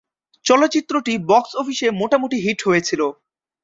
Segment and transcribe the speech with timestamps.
[0.45, 3.07] চলচ্চিত্রটি বক্স অফিসে মোটামুটি হিট হয়েছিলো।